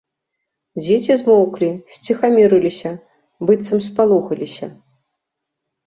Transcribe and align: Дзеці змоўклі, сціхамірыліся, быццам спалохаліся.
Дзеці 0.81 1.17
змоўклі, 1.23 1.69
сціхамірыліся, 1.97 2.89
быццам 3.47 3.79
спалохаліся. 3.89 4.65